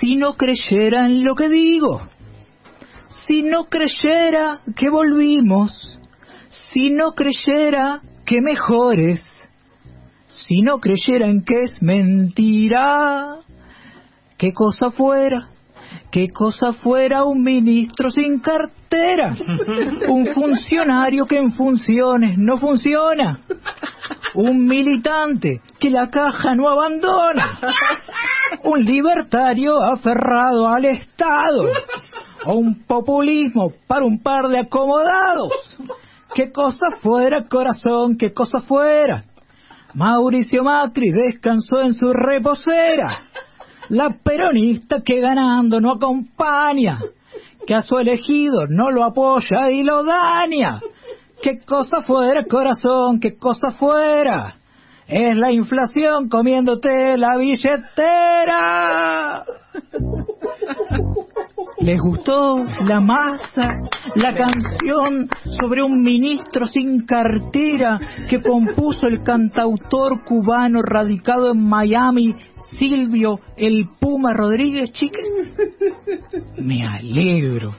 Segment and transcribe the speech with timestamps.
[0.00, 2.02] Si no creyera en lo que digo,
[3.26, 6.00] si no creyera que volvimos,
[6.72, 9.20] si no creyera que mejores,
[10.26, 13.38] si no creyera en que es mentira,
[14.38, 15.48] qué cosa fuera,
[16.10, 19.34] qué cosa fuera un ministro sin cartera,
[20.08, 23.40] un funcionario que en funciones no funciona,
[24.34, 27.58] un militante que la caja no abandona,
[28.64, 31.68] un libertario aferrado al Estado,
[32.44, 35.52] o un populismo para un par de acomodados.
[36.34, 38.16] ¿Qué cosa fuera, corazón?
[38.18, 39.24] ¿Qué cosa fuera?
[39.94, 43.28] Mauricio Macri descansó en su reposera.
[43.88, 47.00] La peronista que ganando no acompaña,
[47.66, 50.80] que a su elegido no lo apoya y lo daña.
[51.42, 53.20] ¿Qué cosa fuera, corazón?
[53.20, 54.56] ¿Qué cosa fuera?
[55.08, 59.44] Es la inflación comiéndote la billetera.
[61.78, 63.68] ¿Les gustó la masa,
[64.16, 65.28] la canción
[65.60, 72.34] sobre un ministro sin cartera que compuso el cantautor cubano radicado en Miami,
[72.76, 75.24] Silvio el Puma Rodríguez, chiques?
[76.58, 77.76] Me alegro,